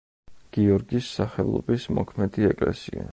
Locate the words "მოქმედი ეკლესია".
1.99-3.09